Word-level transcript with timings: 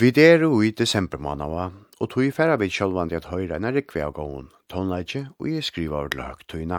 Vi 0.00 0.08
er 0.16 0.40
i 0.64 0.70
desember 0.70 1.18
månava, 1.18 1.72
og 2.00 2.08
tog 2.10 2.24
i 2.24 2.30
færa 2.32 2.54
vi 2.56 2.70
sjálvandi 2.72 3.18
at 3.18 3.26
høyra 3.28 3.58
enn 3.58 3.68
rikve 3.74 4.00
av 4.00 4.14
gåun, 4.16 4.46
tonleikje 4.72 5.26
og 5.36 5.48
jeg 5.50 5.66
skriva 5.66 5.98
av 6.00 6.14
lag 6.16 6.40
tøyna. 6.48 6.78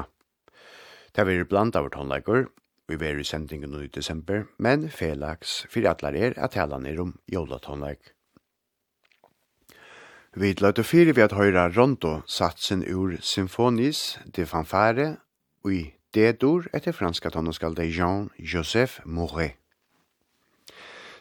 Det 1.13 1.27
er 1.27 1.45
blant 1.45 1.75
av 1.75 1.91
tonleikur, 1.93 2.47
vi 2.89 2.97
er 2.97 3.19
i 3.21 3.27
sendingen 3.27 3.77
i 3.77 3.91
desember, 3.93 4.47
men 4.57 4.89
felaks, 4.89 5.67
fyrir 5.69 5.91
atlar 5.91 6.17
er 6.17 6.33
at 6.39 6.57
tala 6.57 6.81
er 6.81 6.97
om 7.03 7.13
jólatonleik. 7.29 8.15
Vi 10.33 10.55
løyte 10.57 10.81
fyrir 10.81 11.13
vi 11.13 11.21
at 11.21 11.37
høyra 11.37 11.69
rondo 11.69 12.23
satsen 12.25 12.81
ur 12.81 13.19
symfonis 13.21 14.17
de 14.33 14.47
fanfare 14.47 15.17
og 15.63 15.73
i 15.73 15.83
D-dur 16.15 16.71
etter 16.73 16.91
franska 16.91 17.29
tonneskal 17.29 17.75
de 17.77 17.85
Jean-Joseph 17.85 19.05
Mouret. 19.05 19.60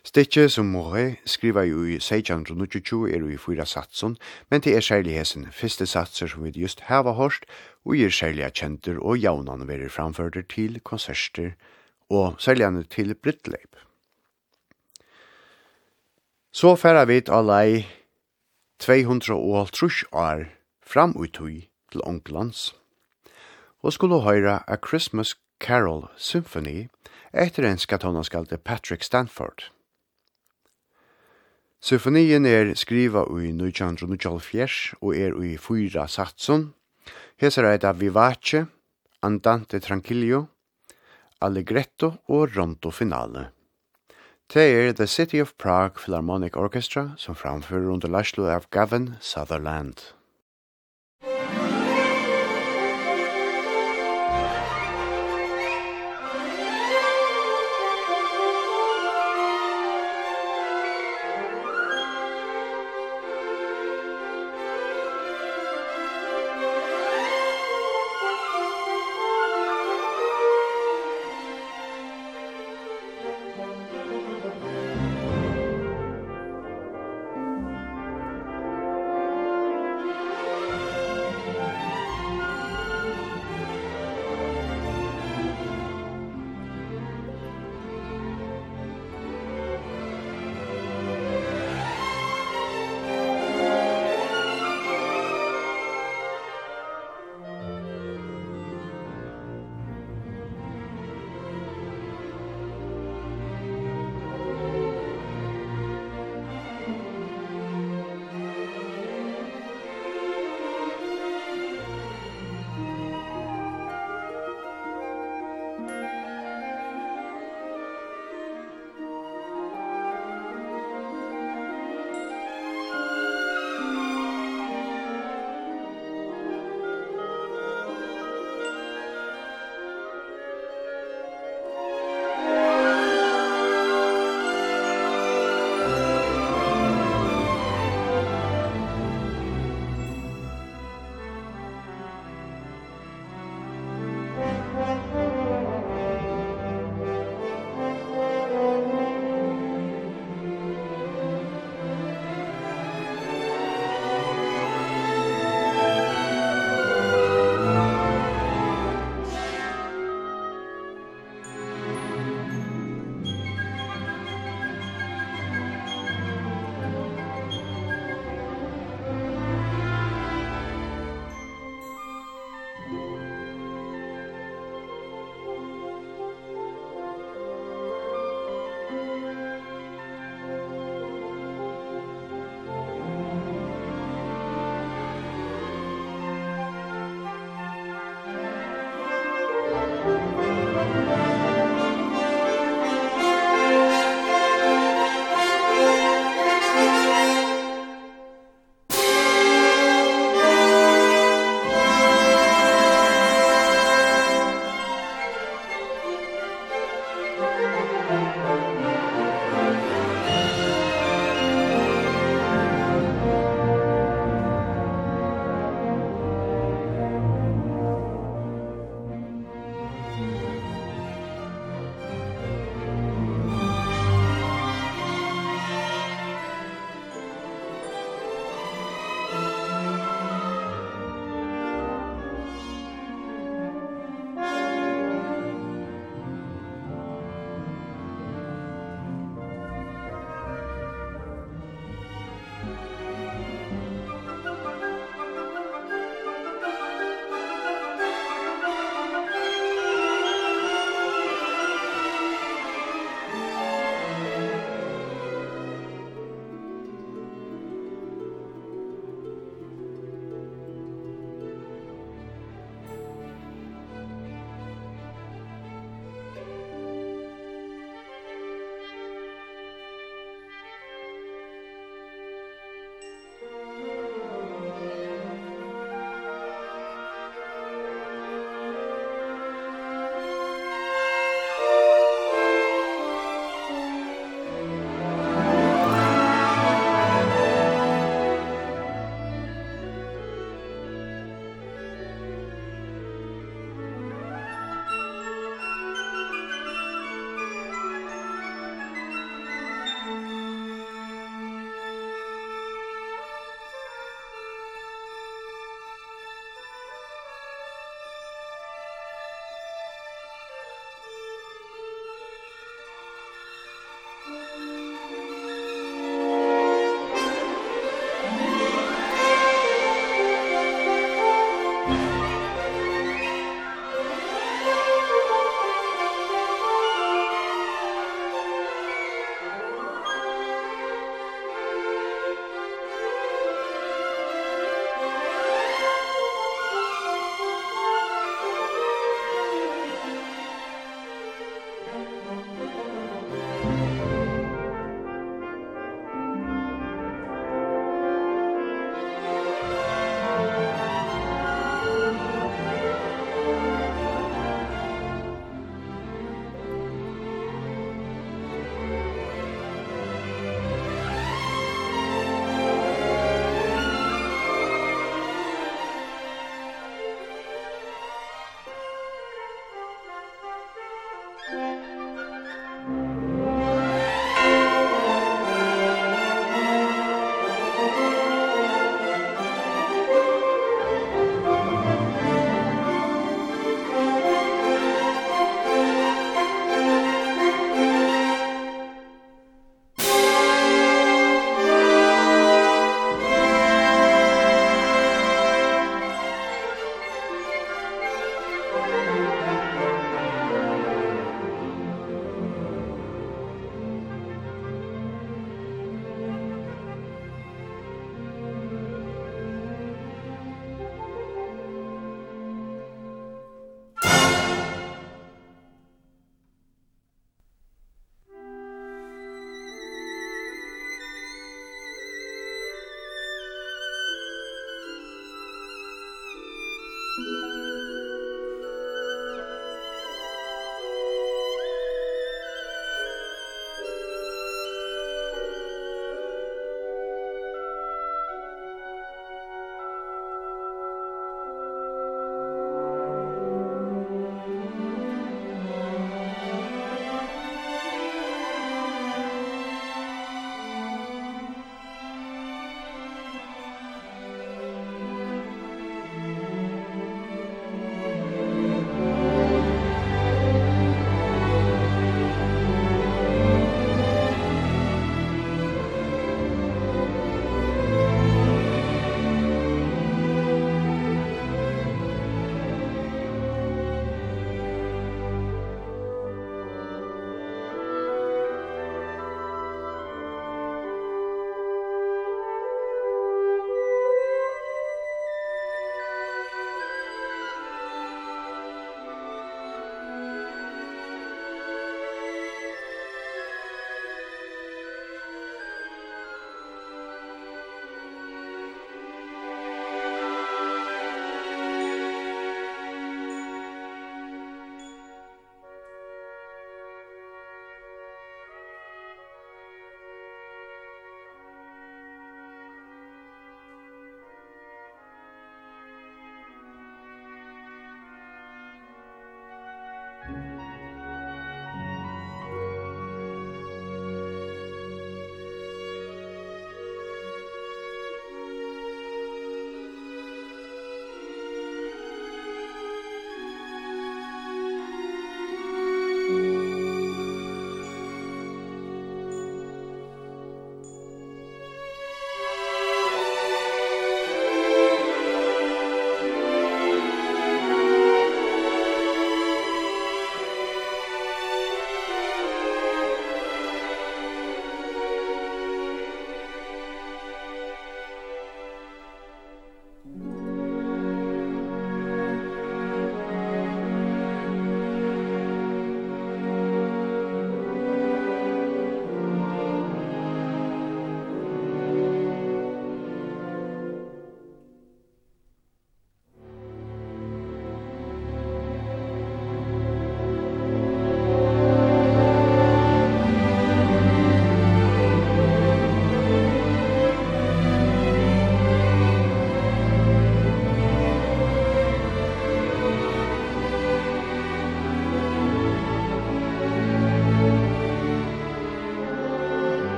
Stikje 0.00 0.46
som 0.48 0.70
Mohe 0.72 1.18
skriva 1.28 1.66
jo 1.68 1.82
i 1.84 1.98
1622 2.00 3.10
er 3.12 3.20
jo 3.20 3.28
i 3.28 3.36
fyra 3.36 3.66
satsen, 3.68 4.16
men 4.48 4.62
det 4.64 4.72
er 4.72 4.84
særlig 4.84 5.18
hesen 5.18 5.48
første 5.52 5.84
satser 5.86 6.30
som 6.32 6.44
vi 6.44 6.54
just 6.56 6.80
hava 6.88 7.12
hørst, 7.18 7.44
og 7.84 8.00
gir 8.00 8.12
særlig 8.14 8.48
kjenter 8.56 8.96
og 8.96 9.20
jaunan 9.20 9.66
veri 9.68 9.88
framførder 9.92 10.46
til 10.48 10.80
konserter 10.80 11.52
og 12.08 12.40
særlig 12.40 12.88
til 12.88 13.14
brittleip. 13.14 13.76
Så 16.52 16.76
færa 16.76 17.04
vi 17.04 17.20
til 17.20 17.44
lei 17.46 17.86
250 18.80 20.04
år 20.12 20.46
fram 20.82 21.12
utui 21.16 21.68
til 21.92 22.00
onklands, 22.04 22.74
og 23.82 23.92
skulle 23.92 24.22
høyra 24.24 24.64
A 24.66 24.76
Christmas 24.76 25.36
Carol 25.60 26.08
Symphony 26.16 26.88
etter 27.32 27.68
en 27.68 27.78
skatonaskalde 27.78 28.56
Patrick 28.56 29.04
Stanford. 29.04 29.70
Symfonien 31.80 32.44
er 32.44 32.74
skriva 32.76 33.22
i 33.40 33.54
1924 33.54 34.98
og 35.00 35.14
er 35.16 35.32
i 35.40 35.54
fyra 35.56 36.04
satsen. 36.12 36.74
Hesar 37.40 37.70
er 37.70 37.80
det 37.80 37.94
Vivace, 38.02 38.66
Andante 39.24 39.80
Tranquillo, 39.80 40.42
Allegretto 41.40 42.12
og 42.28 42.52
Rondo 42.56 42.92
Finale. 42.92 43.48
Det 44.52 44.66
er 44.76 44.92
The 44.92 45.06
City 45.06 45.40
of 45.40 45.54
Prague 45.56 45.96
Philharmonic 45.96 46.56
Orchestra 46.56 47.14
som 47.16 47.34
framfører 47.34 47.88
under 47.88 48.12
Lashlo 48.12 48.44
av 48.44 48.68
Gavin 48.70 49.14
Sutherland. 49.20 50.19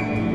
Musik 0.00 0.29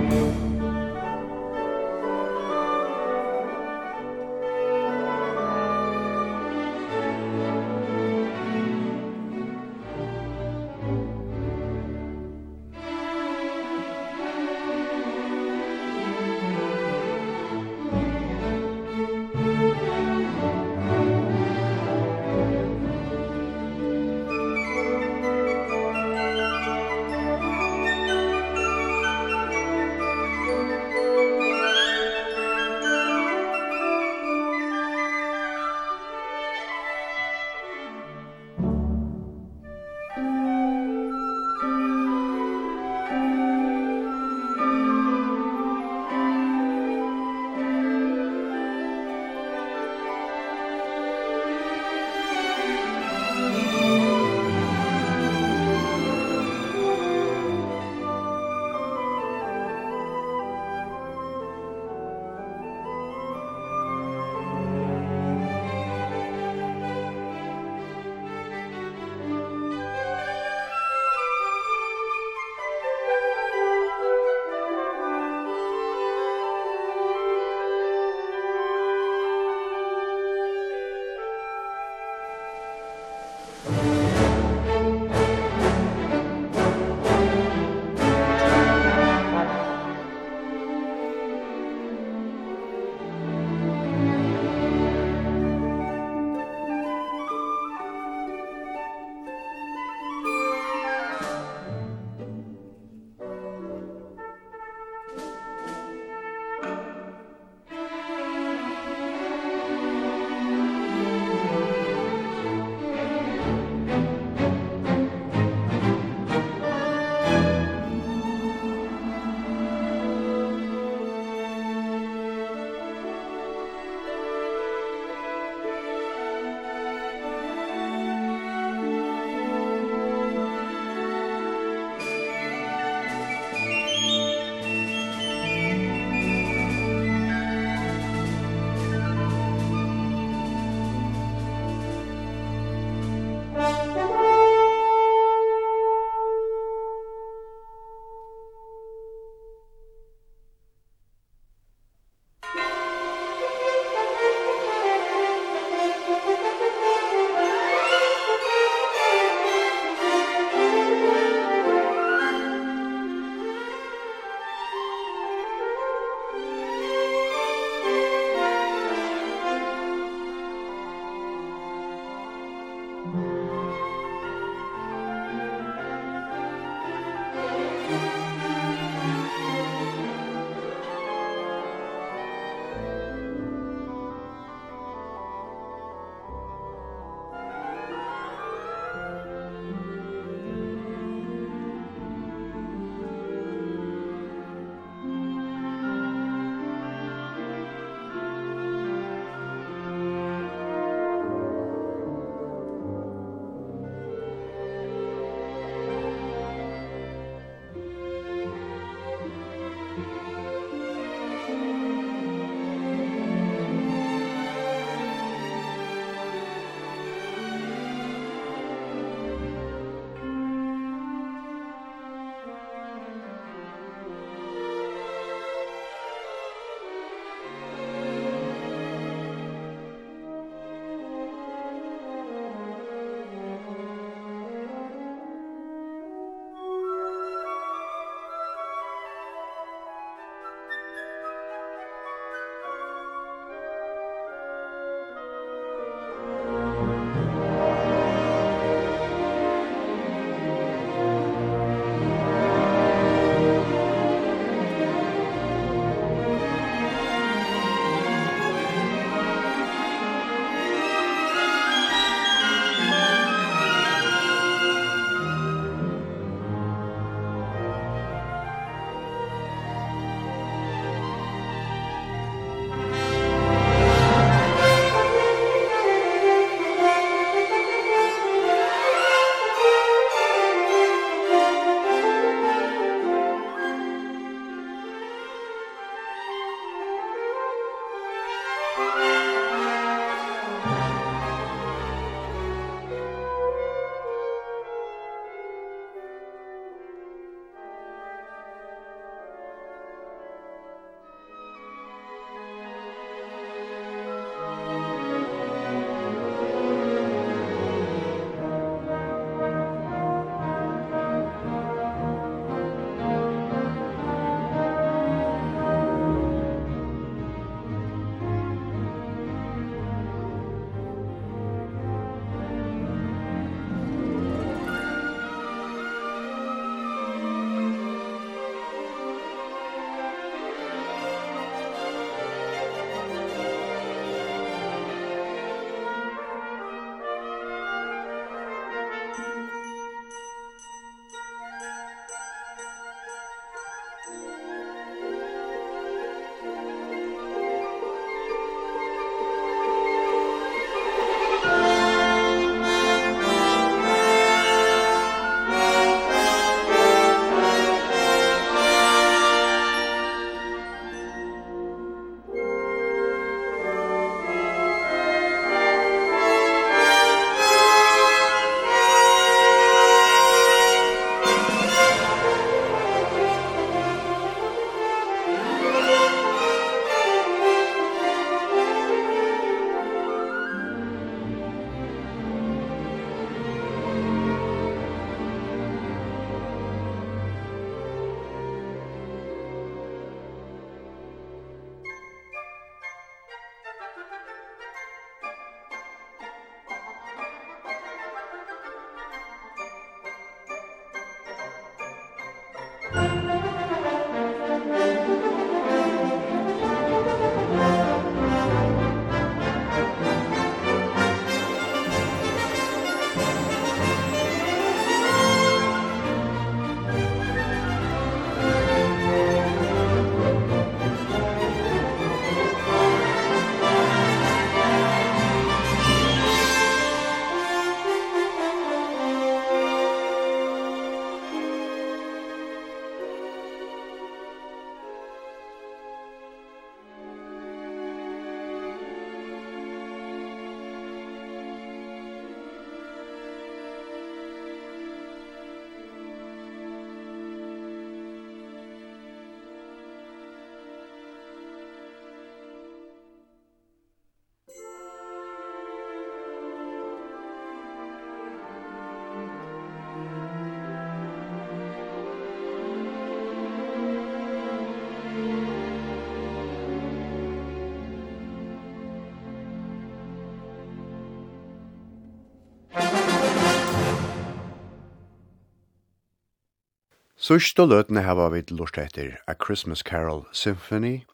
Sørst 477.25 477.57
og 477.57 477.71
løtene 477.71 478.03
har 478.05 478.19
vi 478.29 478.43
lort 478.53 478.77
etter 478.77 479.15
A 479.25 479.33
Christmas 479.33 479.81
Carol 479.81 480.27
Symphony, 480.31 481.07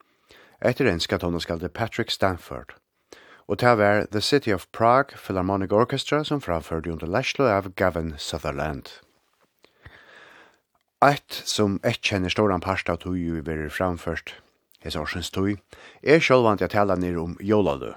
etter 0.59 0.99
skal 0.99 1.19
toneskalde 1.19 1.69
Patrick 1.69 2.11
Stanford. 2.11 2.73
Og 3.47 3.59
til 3.59 3.79
å 3.79 4.07
The 4.11 4.19
City 4.19 4.51
of 4.51 4.65
Prague 4.73 5.15
Philharmonic 5.15 5.71
Orchestra 5.71 6.25
som 6.25 6.41
framførte 6.41 6.91
under 6.91 7.07
Lashlo 7.07 7.45
av 7.47 7.69
Gavin 7.75 8.15
Sutherland. 8.17 8.89
Eit 11.01 11.43
som 11.45 11.79
et 11.81 12.01
kjenner 12.01 12.29
ståran 12.29 12.59
parst 12.59 12.89
av 12.89 12.99
tog 13.05 13.15
jo 13.15 13.37
i 13.37 13.45
veri 13.45 13.69
framførst, 13.69 14.33
hes 14.83 14.97
årsens 14.99 15.31
tog, 15.31 15.61
er 16.03 16.19
sjålvant 16.19 16.59
jeg 16.59 16.73
tala 16.75 16.97
nir 16.99 17.21
om 17.21 17.37
Joladu, 17.39 17.93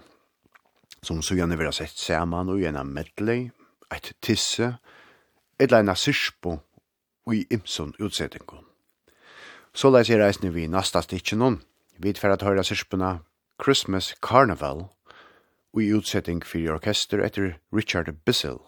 som 1.03 1.18
sujane 1.22 1.59
vera 1.59 1.74
sett 1.74 1.98
saman 1.98 2.55
og 2.55 2.62
gjennom 2.62 2.94
medley, 2.94 3.50
eit 3.90 4.12
tisse, 4.22 4.77
et 5.59 5.74
leina 5.74 5.98
syrspo 5.98 6.61
og 7.26 7.34
i 7.37 7.46
imson 7.50 7.94
utsettingon. 7.98 8.64
Så 9.74 9.90
leis 9.90 10.10
er 10.10 10.22
reisne 10.22 10.52
vi 10.54 10.68
nasta 10.70 11.02
stikkjennom, 11.02 11.60
vid 11.98 12.18
for 12.18 12.30
at 12.30 12.66
sirspuna 12.66 13.18
Christmas 13.62 14.14
Carnival 14.22 14.88
og 15.74 15.82
i 15.82 15.90
utsetting 15.94 16.44
fyrir 16.46 16.76
orkester 16.76 17.22
etter 17.24 17.58
Richard 17.72 18.12
Bissell. 18.24 18.58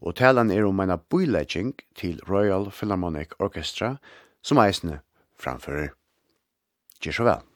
Og 0.00 0.16
talan 0.16 0.50
er 0.50 0.64
om 0.66 0.80
eina 0.80 0.96
boilegging 0.96 1.74
til 1.94 2.20
Royal 2.28 2.70
Philharmonic 2.70 3.36
Orchestra 3.38 3.96
som 4.42 4.58
eisne 4.58 5.00
framfører. 5.38 5.92
Gjør 7.02 7.12
så 7.12 7.24
vel. 7.28 7.51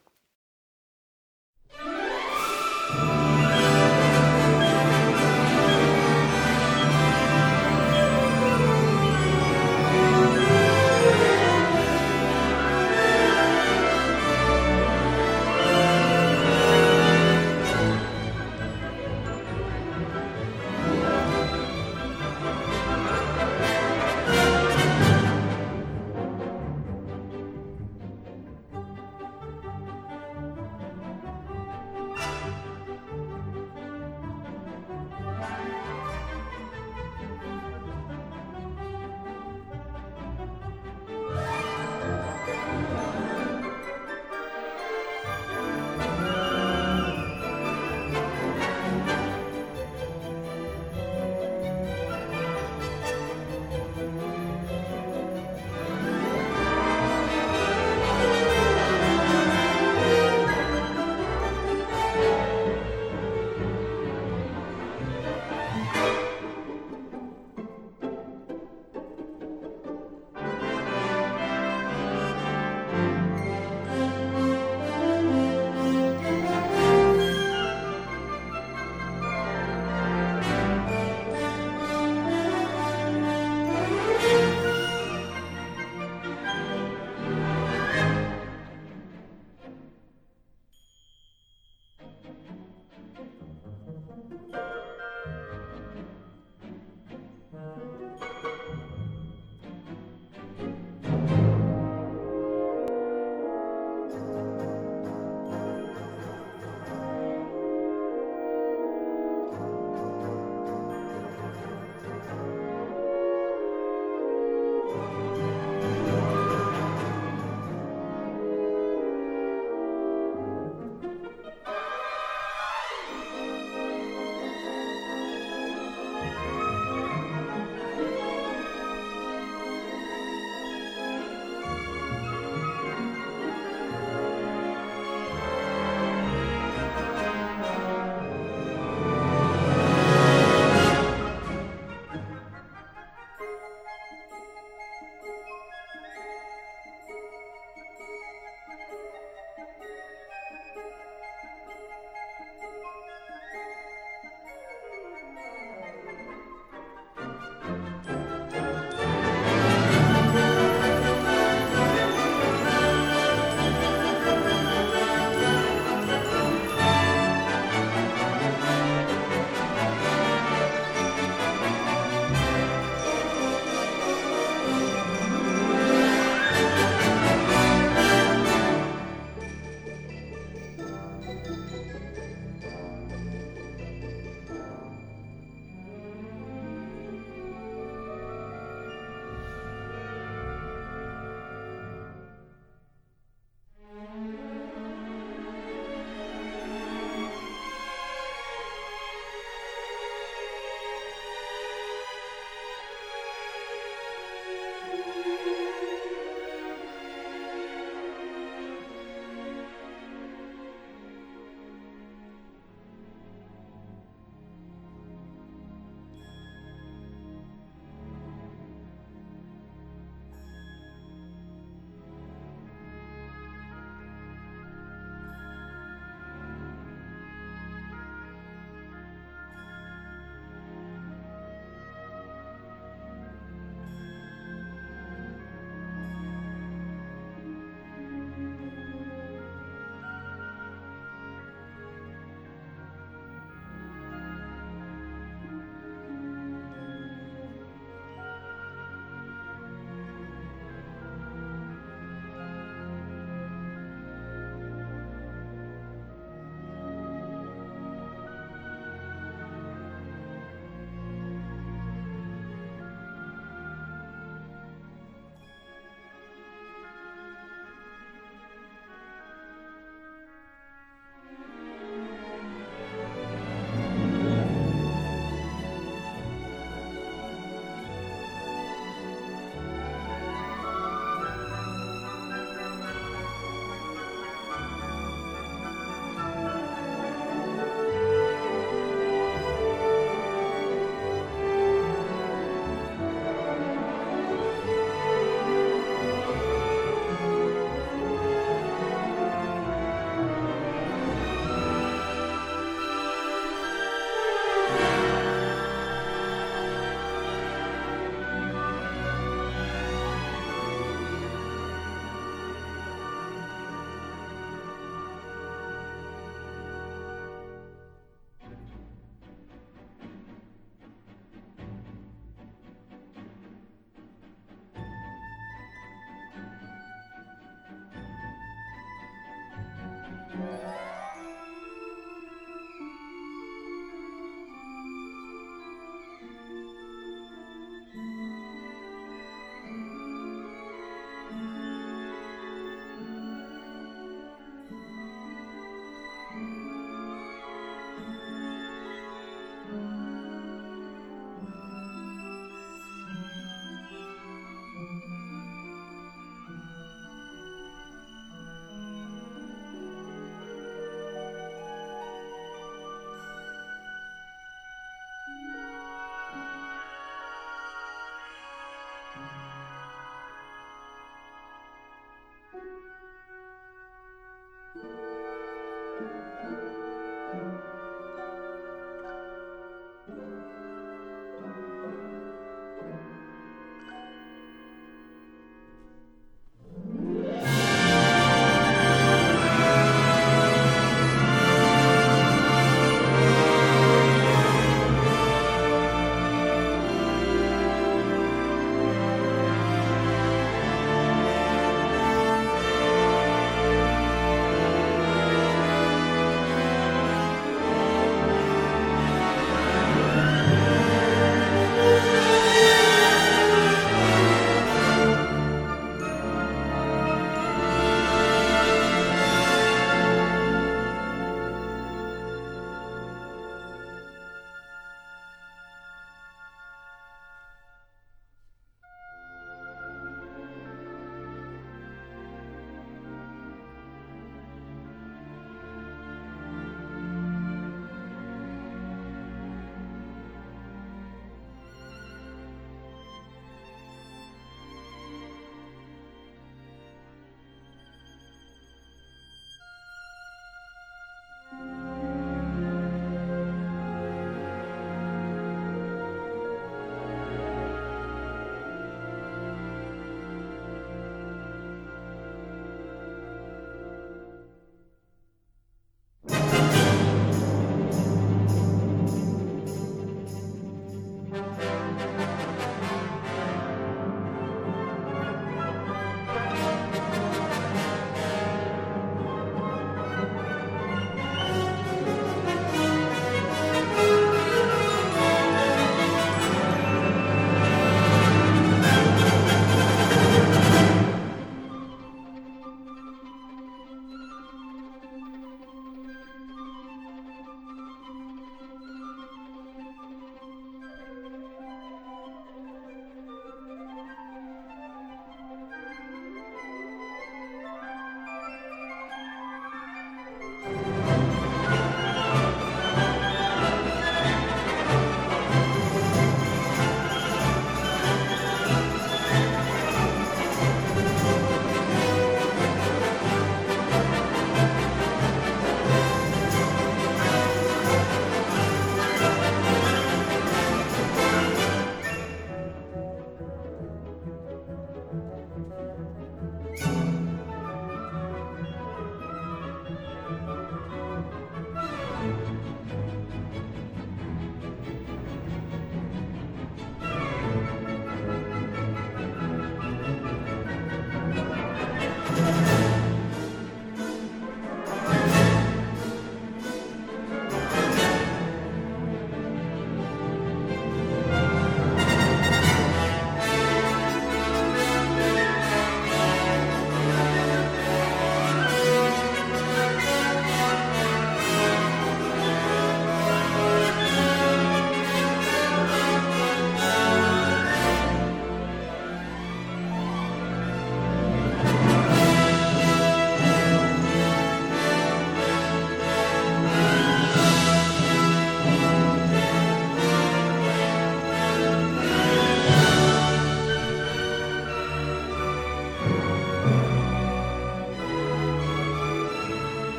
Musik 374.82 375.05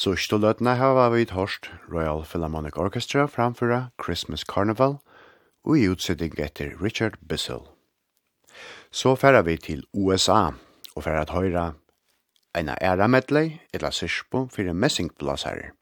Så 0.00 0.14
stoløtene 0.16 0.78
har 0.80 1.10
vi 1.12 1.26
hårst 1.28 1.66
Royal 1.92 2.22
Philharmonic 2.24 2.78
Orchestra 2.78 3.26
framføra 3.26 3.90
Christmas 4.04 4.40
Carnival 4.40 4.94
og 5.64 5.76
i 5.76 5.88
utsetting 5.92 6.38
etter 6.40 6.72
Richard 6.80 7.18
Bissell. 7.28 7.66
Så 8.90 9.12
færer 9.14 9.42
vi 9.42 9.56
til 9.56 9.84
USA 9.92 10.56
og 10.96 11.04
færer 11.04 11.20
at 11.20 11.34
høyra 11.36 11.66
eina 12.56 12.78
æra 12.80 13.06
medley, 13.12 13.60
etla 13.74 13.90
sirspo, 13.90 14.46
fyrir 14.48 14.72
messingblåsare. 14.72 15.76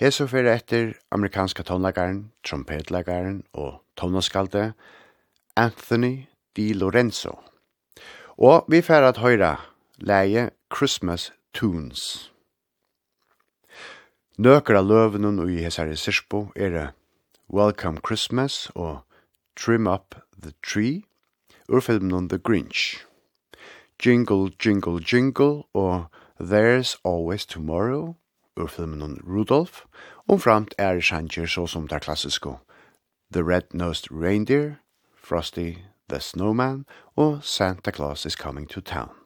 Hesu 0.00 0.26
fyrir 0.26 0.54
etter 0.54 0.96
amerikanska 1.12 1.62
tonlagaren, 1.62 2.32
trompetlagaren 2.44 3.42
og 3.52 3.82
tonaskalde 3.96 4.72
Anthony 5.56 6.24
Di 6.56 6.72
Lorenzo. 6.72 7.36
Og 8.38 8.64
vi 8.68 8.80
fyrir 8.80 9.12
at 9.12 9.20
høyra 9.20 9.56
leie 10.00 10.50
Christmas 10.72 11.32
Tunes. 11.52 12.31
Nøkker 14.42 14.74
av 14.74 14.88
løvenen 14.88 15.36
og 15.38 15.50
i 15.52 15.60
hessare 15.62 15.94
er 16.56 16.92
Welcome 17.52 18.00
Christmas 18.06 18.72
og 18.74 19.04
Trim 19.54 19.86
Up 19.86 20.16
the 20.42 20.52
Tree 20.66 21.04
ur 21.68 21.80
filmen 21.80 22.28
The 22.28 22.38
Grinch. 22.38 23.06
Jingle, 24.04 24.50
Jingle, 24.58 25.00
Jingle 25.00 25.62
og 25.74 26.06
There's 26.40 26.96
Always 27.04 27.46
Tomorrow 27.46 28.16
ur 28.56 28.66
filmen 28.66 29.20
Rudolph 29.22 29.84
omframt 30.28 30.74
er 30.78 31.00
sjanger 31.00 31.46
så 31.46 31.66
som 31.66 31.86
der 31.86 31.98
klassisko 31.98 32.56
The 33.32 33.42
Red-Nosed 33.42 34.10
Reindeer, 34.10 34.80
Frosty 35.14 35.74
the 36.08 36.20
Snowman 36.20 36.84
og 37.16 37.44
Santa 37.44 37.90
Claus 37.90 38.26
is 38.26 38.34
Coming 38.34 38.68
to 38.68 38.80
Town. 38.80 39.21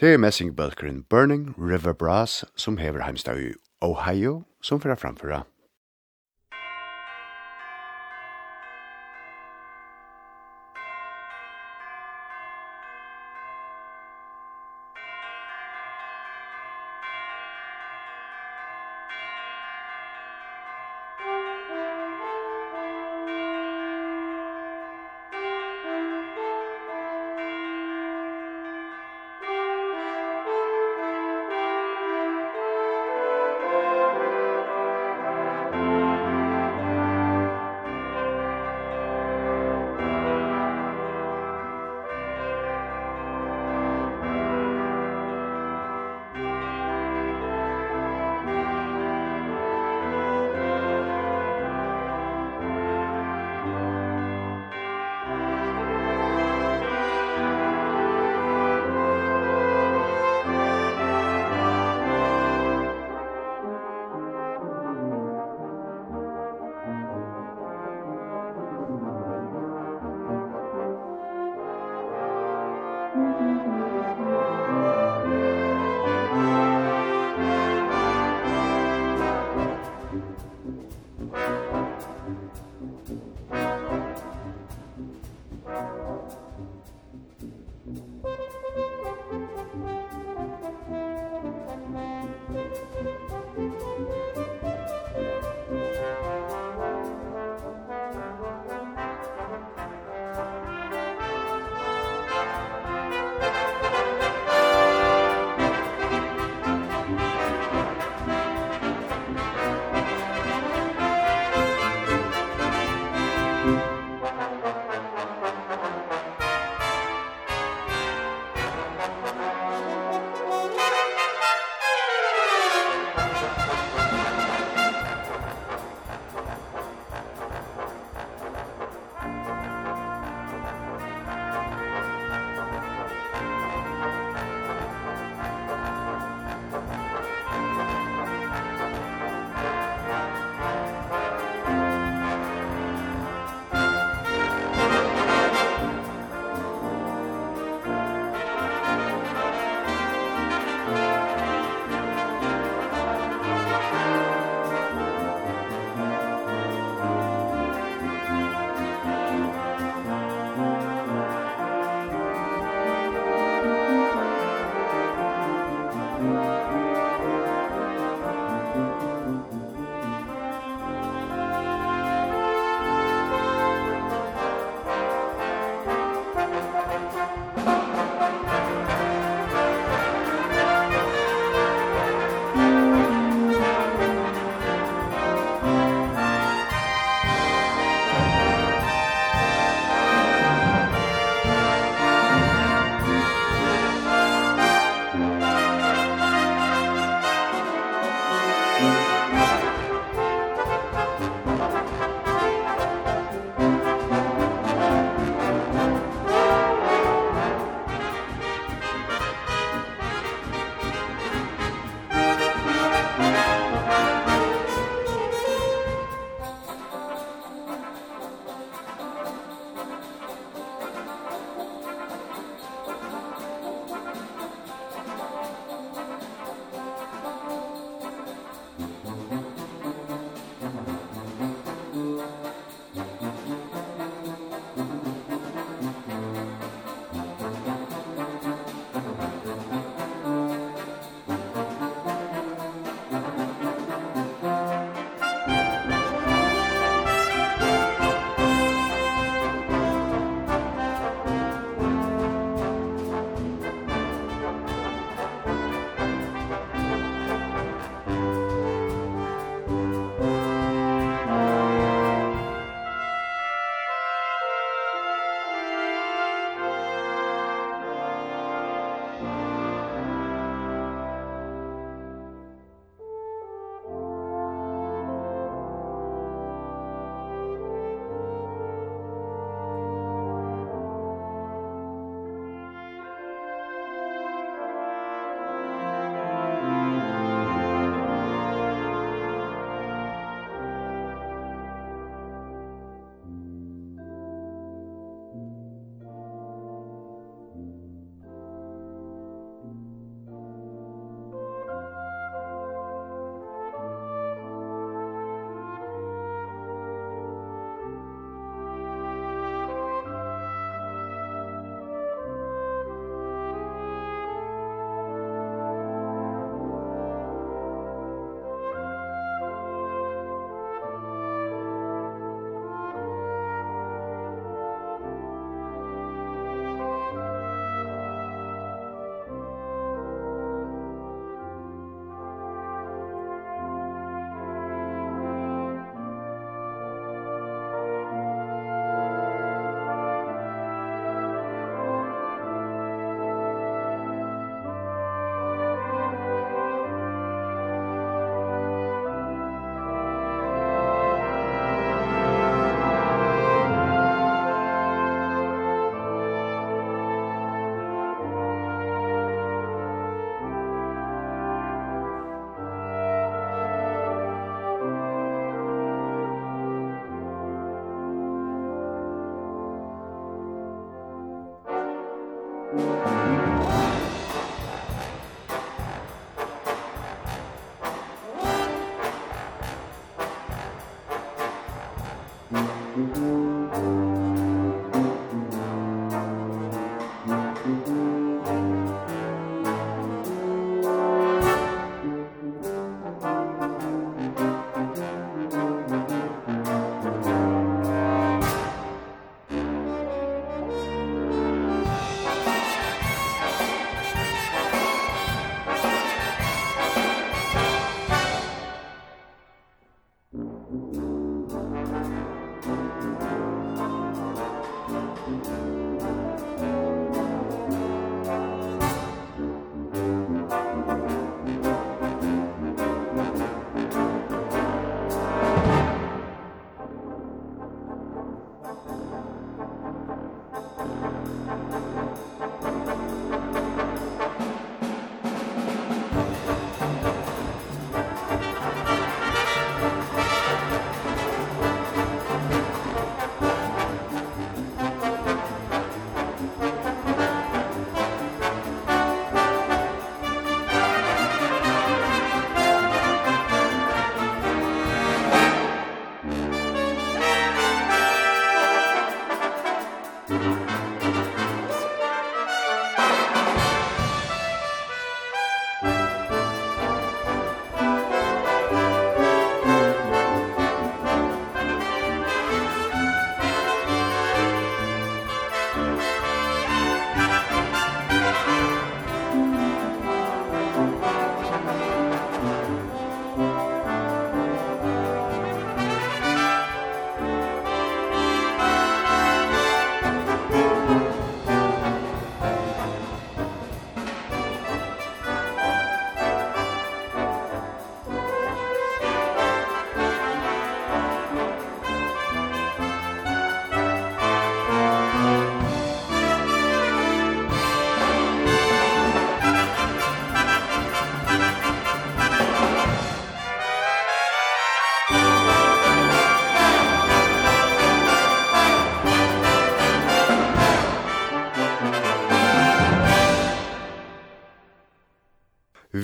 Det 0.00 0.14
er 0.14 0.16
messingbølkeren 0.16 1.02
Burning 1.12 1.50
River 1.58 1.92
Brass 1.92 2.44
som 2.56 2.78
hever 2.80 3.02
heimstad 3.04 3.36
i 3.36 3.50
Ohio 3.84 4.46
som 4.64 4.80
fyrir 4.80 4.96
framføra 4.96 5.42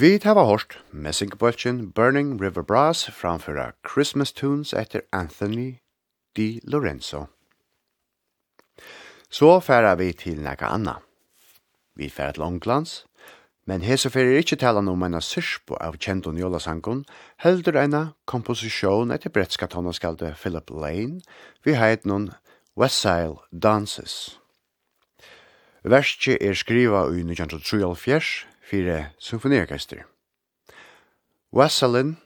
Vi 0.07 0.19
tar 0.19 0.39
hørt 0.47 0.79
messingbølgen 0.93 1.93
Burning 1.93 2.41
River 2.41 2.63
Brass 2.63 3.11
framføra 3.11 3.73
Christmas 3.93 4.33
Tunes 4.33 4.73
etter 4.73 5.01
Anthony 5.13 5.81
Di 6.37 6.61
Lorenzo. 6.63 7.25
Så 9.31 9.61
færa 9.61 9.95
vi 9.95 10.13
til 10.13 10.39
nekka 10.43 10.67
anna. 10.67 10.95
Vi 11.97 12.09
færa 12.09 12.33
til 12.33 12.43
Onglands, 12.43 13.07
men 13.65 13.83
hese 13.83 14.11
færa 14.11 14.39
ikkje 14.39 14.57
talan 14.57 14.89
om 14.89 15.03
ena 15.03 15.21
syrspo 15.21 15.75
av 15.81 15.99
kjent 15.99 16.27
og 16.31 17.05
heldur 17.43 17.75
eina 17.75 18.07
komposisjon 18.27 19.11
etter 19.11 19.31
bretska 19.31 19.67
tonaskalde 19.67 20.35
Philip 20.39 20.71
Lane, 20.71 21.21
vi 21.65 21.75
heit 21.75 22.07
noen 22.07 22.31
Westside 22.77 23.43
Dances. 23.51 24.39
Verskje 25.83 26.39
er 26.41 26.55
skriva 26.55 27.09
i 27.11 27.27
1923, 27.27 28.47
fire 28.67 29.11
symfoniorkester. 29.19 30.05
Wassalin, 31.53 32.17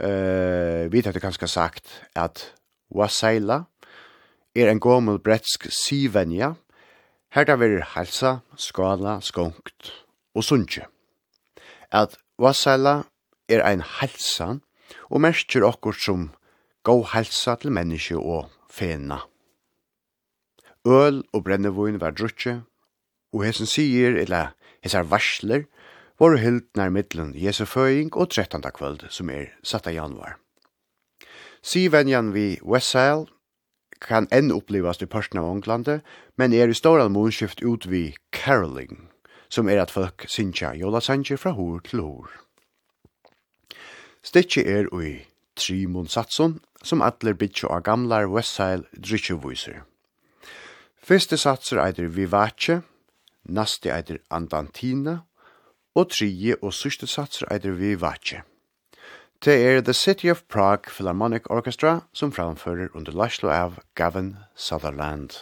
eh, 0.00 0.90
vi 0.90 1.00
hadde 1.00 1.20
kanskje 1.22 1.48
sagt 1.48 2.02
at 2.14 2.54
Wassaila 2.90 3.64
er 4.54 4.68
en 4.70 4.80
gommel 4.80 5.18
bretsk 5.18 5.68
syvenja, 5.70 6.54
her 7.32 7.44
da 7.44 7.56
vil 7.56 7.80
halsa, 7.94 8.40
skala, 8.56 9.20
skonkt 9.20 9.92
og 10.34 10.44
sunnje. 10.44 10.84
At 11.92 12.18
Wassaila 12.38 13.04
er 13.48 13.62
ein 13.64 13.80
halsa 13.80 14.58
og 15.08 15.20
merker 15.20 15.64
okkur 15.64 15.96
som 15.96 16.30
gå 16.84 16.98
halsa 17.14 17.54
til 17.60 17.72
menneske 17.72 18.18
og 18.18 18.50
fena. 18.70 19.22
Øl 20.84 21.22
og 21.32 21.44
brennevoin 21.44 22.00
var 22.00 22.10
drutje, 22.10 22.64
og 23.32 23.44
hesen 23.46 23.68
sier, 23.70 24.16
eller 24.18 24.50
Hesar 24.82 25.06
varsler 25.06 25.64
var 26.18 26.36
hyldnar 26.42 26.90
middelen 26.90 27.32
Jesu 27.38 27.64
føying 27.64 28.10
og 28.16 28.30
13. 28.30 28.62
kvöld 28.74 29.06
som 29.10 29.30
er 29.30 29.54
7. 29.62 29.78
januar. 29.94 30.38
Sivenjan 31.62 32.32
vi 32.34 32.58
Westsale 32.66 33.26
kan 34.02 34.26
enn 34.34 34.50
opplevast 34.50 35.02
i 35.02 35.06
parten 35.06 35.38
av 35.38 35.46
Ånglandet, 35.46 36.02
men 36.36 36.52
er 36.52 36.68
i 36.68 36.74
ståran 36.74 37.14
månskift 37.14 37.62
ut 37.62 37.86
vi 37.86 38.16
caroling, 38.34 39.08
som 39.48 39.68
er 39.70 39.78
at 39.78 39.94
folk 39.94 40.26
sinja 40.26 40.74
jolasanger 40.74 41.38
fra 41.38 41.54
hår 41.54 41.84
til 41.86 42.02
hår. 42.02 42.32
Stitje 44.22 44.66
er 44.66 44.90
ui 44.90 45.20
Trimon 45.54 46.08
Satson, 46.08 46.58
som 46.82 47.02
atler 47.02 47.38
bitjo 47.38 47.70
av 47.70 47.84
gamlar 47.86 48.26
Westsale 48.26 48.88
dritsjovuiser. 48.98 49.84
Fyrste 51.02 51.38
satser 51.38 51.78
eitir 51.82 52.10
Vivace, 52.10 52.82
Nasti 53.48 53.90
eitir 53.90 54.22
Andantina, 54.30 55.22
og 55.94 56.10
trije 56.10 56.56
og 56.62 56.72
sørste 56.72 57.06
satser 57.06 57.48
eitir 57.52 57.76
Vivace. 57.76 58.42
Det 59.44 59.54
er 59.66 59.80
The 59.80 59.92
City 59.92 60.30
of 60.30 60.42
Prague 60.48 60.92
Philharmonic 60.94 61.50
Orchestra 61.50 62.00
som 62.12 62.32
framfører 62.32 62.94
under 62.94 63.12
Lashlo 63.12 63.50
av 63.50 63.80
Gavin 63.94 64.36
Sutherland. 64.54 65.34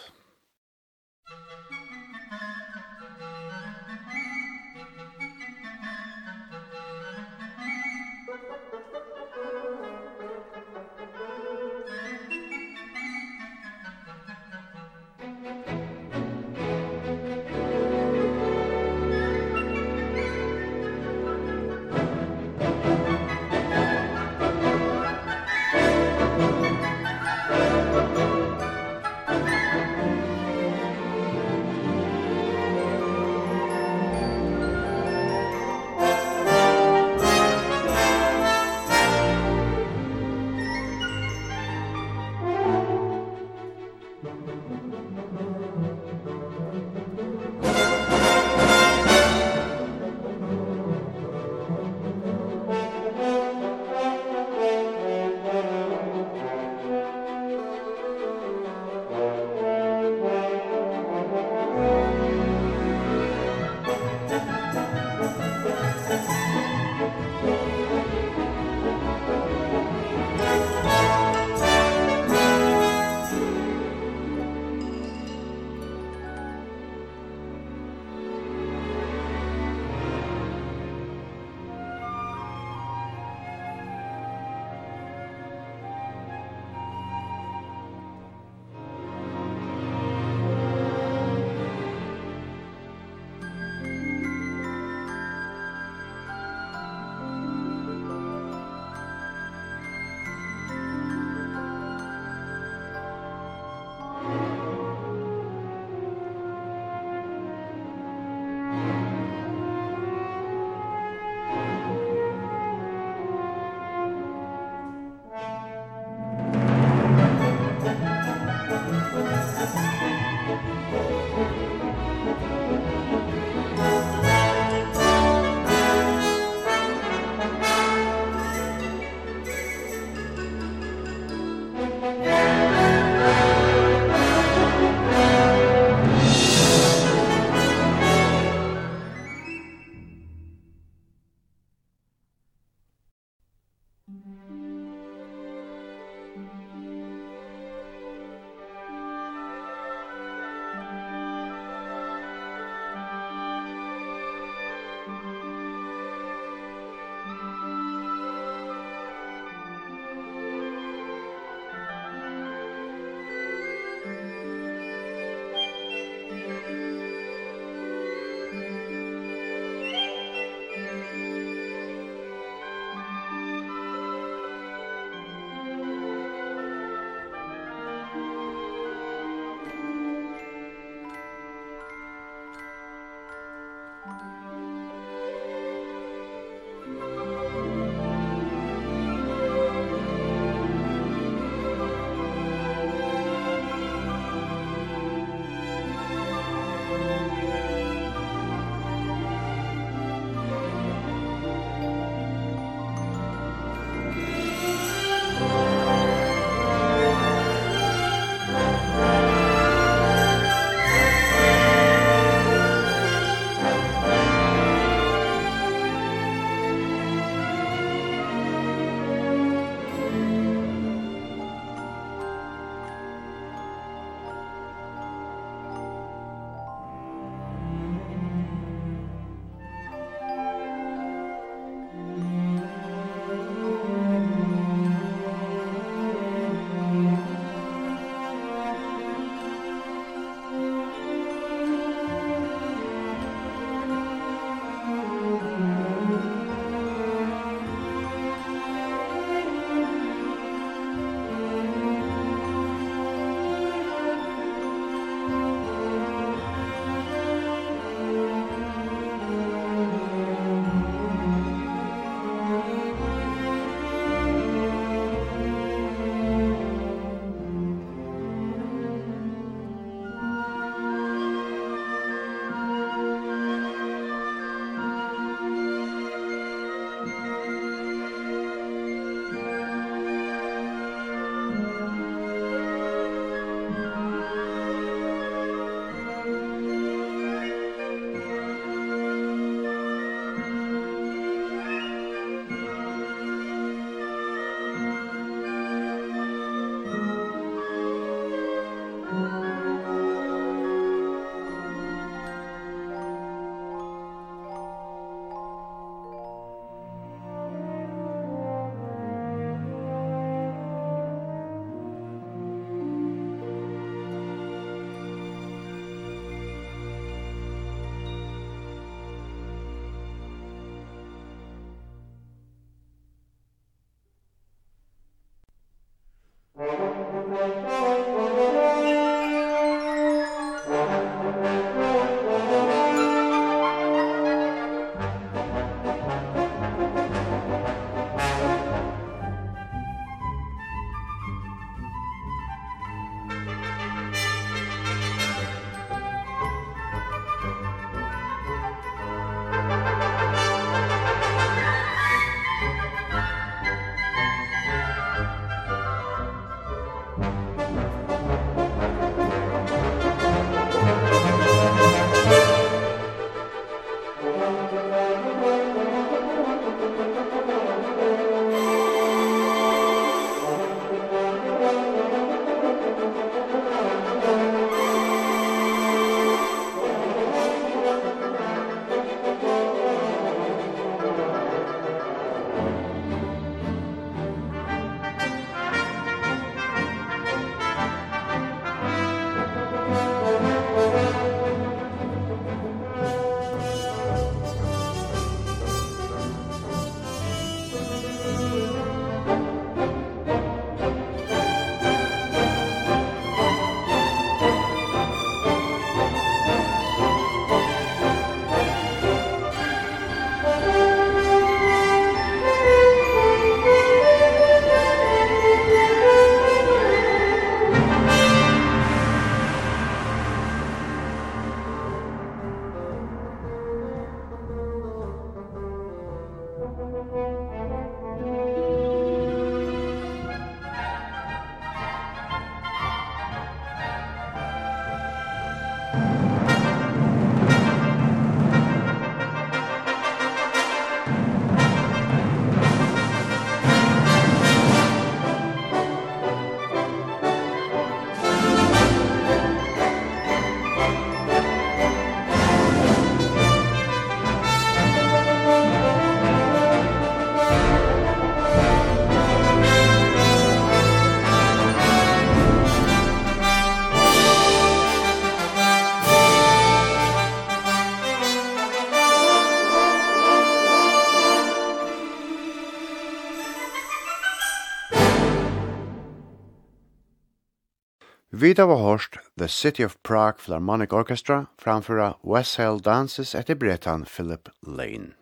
Vi 478.51 478.55
var 478.57 479.01
The 479.37 479.47
City 479.47 479.83
of 479.85 479.95
Prague 480.03 480.37
Philharmonic 480.39 480.93
Orchestra 480.93 481.45
framføra 481.57 482.17
West 482.23 482.57
Hale 482.57 482.79
Dances 482.79 483.35
etter 483.35 483.55
bretan 483.55 484.03
Philip 484.05 484.49
Lane. 484.67 485.13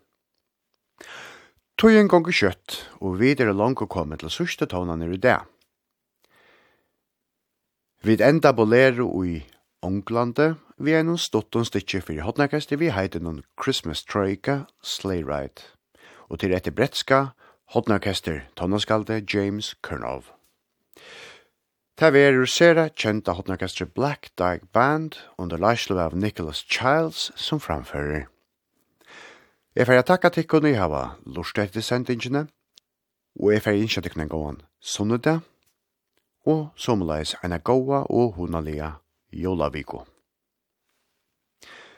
Tøyen 1.78 2.08
gong 2.10 2.26
kjøtt, 2.26 2.90
og 2.98 3.20
videre 3.20 3.54
langt 3.54 3.84
å 3.86 3.88
komme 3.88 4.18
til 4.18 4.34
sørste 4.34 4.66
tånene 4.66 5.12
i 5.14 5.20
det. 5.22 5.38
Vi 8.02 8.18
enda 8.18 8.50
bolero 8.52 9.06
i 9.22 9.44
Onglande, 9.86 10.56
vi 10.80 10.98
er 10.98 11.06
noen 11.06 11.22
stått 11.22 11.54
og 11.54 11.70
stikker 11.70 12.02
for 12.02 12.26
hotnekast, 12.26 12.74
vi 12.74 12.90
heiter 12.90 13.22
noen 13.22 13.44
Christmas 13.62 14.02
Troika 14.02 14.66
Sleigh 14.82 15.30
Ride. 15.30 15.70
Og 16.34 16.42
til 16.42 16.58
etter 16.58 16.74
bretska, 16.74 17.36
hotnekester, 17.78 18.48
tånaskalde 18.58 19.22
James 19.22 19.76
Kernov. 19.86 20.34
Ta 22.00 22.14
verur 22.16 22.46
sera 22.48 22.88
kjenta 22.90 23.34
hotnarkastre 23.36 23.86
Black 23.86 24.30
Dog 24.38 24.62
Band 24.72 25.18
under 25.38 25.58
leislo 25.58 25.98
av 26.00 26.16
Nicholas 26.16 26.64
Childs 26.64 27.32
som 27.36 27.60
framfører. 27.60 28.30
Jeg 29.76 29.88
fer 29.90 30.06
takka 30.08 30.30
tikkun 30.32 30.70
i 30.70 30.78
hava 30.80 31.18
lust 31.26 31.58
etter 31.60 31.84
sendingene, 31.84 32.46
og 33.36 33.52
jeg 33.52 33.64
fer 33.66 33.76
innskja 33.76 34.04
tikkun 34.06 34.24
en 34.24 34.32
gåan 34.32 34.62
sunnudag, 34.80 35.42
og 36.48 36.70
somleis 36.80 37.34
eina 37.44 37.58
gåa 37.60 38.06
og 38.08 38.38
hunalia 38.38 38.94
jolaviko. 39.36 40.06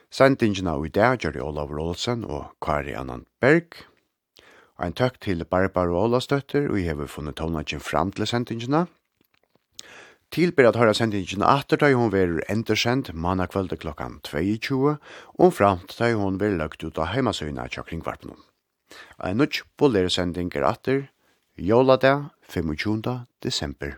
Sendingene 0.10 0.74
i 0.82 0.90
dag 0.90 1.20
gjør 1.22 1.36
det 1.36 1.44
Olav 1.46 1.76
Rolsen 1.78 2.26
og 2.26 2.56
Kari 2.58 2.98
Annan 2.98 3.28
Berg, 3.40 3.86
Ein 4.82 4.98
takk 4.98 5.20
til 5.22 5.46
Barbara 5.46 5.94
Olastøtter, 5.94 6.66
og 6.72 6.80
jeg 6.82 6.98
har 6.98 7.06
funnet 7.06 7.36
tonlagen 7.38 7.80
fram 7.80 8.10
til 8.12 8.26
sendingene, 8.26 8.88
Tilber 10.32 10.70
at 10.70 10.78
høyra 10.80 10.94
sendingen 10.96 11.44
atter 11.44 11.76
da 11.82 11.90
hun 11.92 12.14
verur 12.14 12.40
endersendt 12.52 13.10
manna 13.12 13.50
kvölde 13.52 13.76
klokkan 13.76 14.22
22 14.24 14.94
og 15.44 15.50
framt 15.58 15.98
da 15.98 16.08
hun 16.16 16.38
verur 16.40 16.56
lagt 16.62 16.86
ut 16.88 17.02
av 17.04 17.10
heimasøyna 17.12 17.66
tja 17.68 17.84
kringvarpnum. 17.84 18.40
Ein 19.20 19.42
nudj 19.44 19.66
bolere 19.76 20.08
sending 20.08 20.54
er 20.56 20.64
atter, 20.70 21.02
jólada 21.60 22.32
25. 22.48 23.04
desember. 23.44 23.98